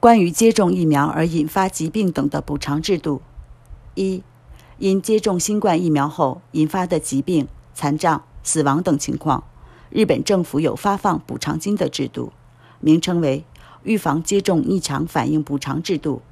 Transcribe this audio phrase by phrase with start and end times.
[0.00, 3.20] 关于接种疫苗而引发疾病等的补偿制度：
[3.94, 4.22] 一、
[4.78, 9.44] 因接种新冠疫苗后引发的疾病、残障、死亡等情况，
[9.90, 12.32] 日本政府有发放补偿金的制度，
[12.80, 13.44] 名称为
[13.84, 16.22] “预防接种异常反应补偿制度”。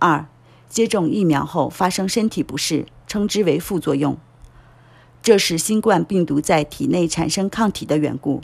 [0.00, 0.26] 二、
[0.70, 4.16] 接种疫苗后发生身体不适，称之为副作用，
[5.20, 8.40] 这是新冠病毒在体内产生抗体的缘故。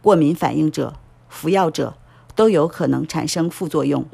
[0.00, 0.94] 过敏反应者、
[1.28, 1.98] 服药者
[2.38, 4.06] 都有可能产生副作用，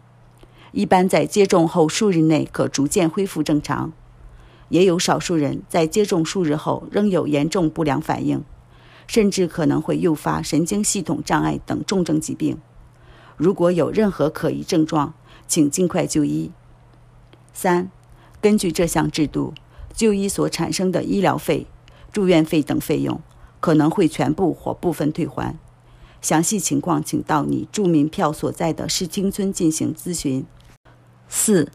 [0.72, 3.92] 一般在接种后数日内可逐渐恢复正常，
[4.70, 8.42] 也有少数人在接种数日后仍有严重不良反应，
[9.06, 12.56] 甚至可能会诱发神经系统障碍等重症疾病。
[13.36, 15.12] 如果有任何可疑症状，
[15.46, 16.50] 请尽快就医。
[17.52, 17.90] 三、
[18.40, 19.52] 根据这项制度，
[19.92, 21.66] 就医所产生的医疗费、
[22.10, 23.20] 住院费等费用
[23.60, 25.54] 可能会全部或部分退还。
[26.24, 30.42] 详细情况请到你住民票所在的市町村进行咨询。
[31.28, 31.70] 四、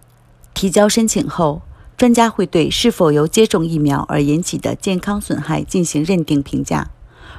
[0.55, 1.61] 提交申请后，
[1.95, 6.89] 专家会对是否由接种疫苗而引起的健康损害进行认定评价。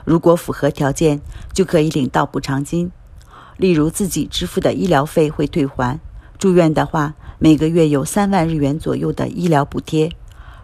[0.05, 1.21] 如果符合条件，
[1.53, 2.93] 就可以领到补偿金。
[3.57, 5.99] 例如，自己支付的医疗费会退还；
[6.39, 10.11] 住院的话，每个月有三万日元左右的医疗补贴；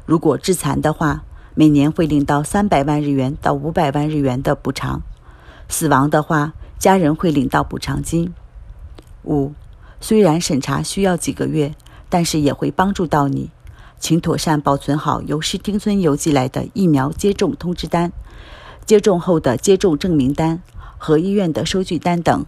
[0.05, 1.25] 如果致残的话，
[1.57, 5.03] 每年会领到三百万日元到五百万日元的补偿；
[5.69, 8.33] 死亡的话，家人会领到补偿金。
[9.25, 9.53] 五，
[10.01, 11.75] 虽然审查需要几个月，
[12.09, 13.51] 但是也会帮助到你，
[13.99, 18.13] 请妥善保存好由市町村邮寄来的疫苗接种通知单、
[18.85, 20.63] 接种后的接种证明单
[20.99, 22.47] 和医院的收据单等。